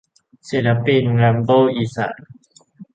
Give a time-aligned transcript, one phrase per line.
[0.49, 2.17] ศิลปิน แรมโบ้อีสาน